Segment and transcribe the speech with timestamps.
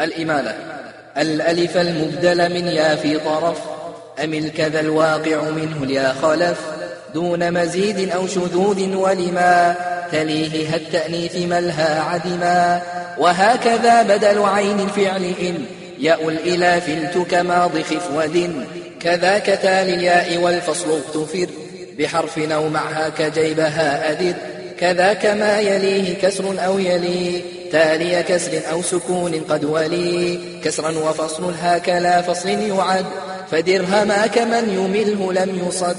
[0.00, 0.54] الإمالة.
[1.18, 3.58] الألف المبدل من يا في طرف
[4.24, 6.60] أم الكذا الواقع منه اليا خلف؟
[7.14, 9.74] دون مزيد أو شذوذ ولما؟
[10.12, 12.82] تليه التأنيث ملها عدما؟
[13.18, 15.64] وهكذا بدل عين الفعل إن
[15.98, 16.90] ياء الإلاف
[17.30, 18.48] كماض خفوذ
[19.00, 21.46] كذاك تالي الياء والفصل اغتفر
[21.98, 24.34] بحرف أو معها كجيبها أدر
[24.80, 30.40] كذاك ما يليه كسر أو يلي تالي كسر أو سكون قد ولي.
[30.64, 33.04] كسرا وفصل هكلا فصل يعد.
[33.50, 35.96] فدرهما كمن يمله لم يصد.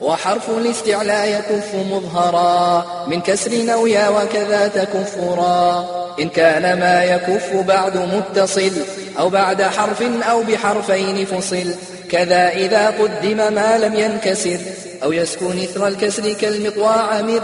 [0.00, 2.86] وحرف الاستعلاء يكف مظهرا.
[3.06, 5.86] من كسر نويا وكذا تكفرا.
[6.20, 8.72] إن كان ما يكف بعد متصل.
[9.18, 11.74] أو بعد حرف أو بحرفين فصل.
[12.10, 14.58] كذا إذا قدم ما لم ينكسر.
[15.02, 17.42] أو يسكن إثر الكسر كالمطواع مر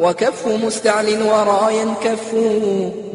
[0.00, 2.34] وكف مستعل ورايا كف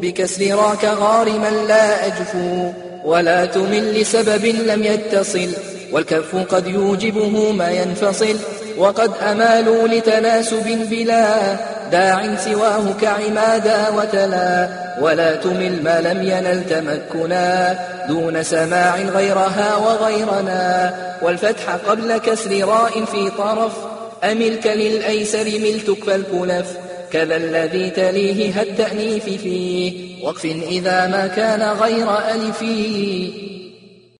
[0.00, 2.70] بكسر راك غارما لا أجفو
[3.04, 5.48] ولا تمل لسبب لم يتصل
[5.92, 8.36] والكف قد يوجبه ما ينفصل
[8.78, 11.26] وقد أمالوا لتناسب بلا
[11.92, 14.68] داع سواه كعمادا وتلا
[15.00, 23.30] ولا تمل ما لم ينل تمكنا دون سماع غيرها وغيرنا والفتح قبل كسر راء في
[23.30, 23.72] طرف
[24.24, 26.76] أملك للأيسر ملتك فالكلف
[27.12, 30.24] كذا الذي تليه التأنيف فيه.
[30.24, 33.55] وقف إذا ما كان غير ألفي.